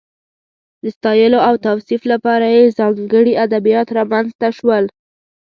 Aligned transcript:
د 0.81 0.83
ستایلو 0.95 1.39
او 1.47 1.53
توصیف 1.67 2.01
لپاره 2.11 2.45
یې 2.55 2.73
ځانګړي 2.79 3.33
ادبیات 3.45 3.87
رامنځته 3.97 4.47
شول. 4.57 4.85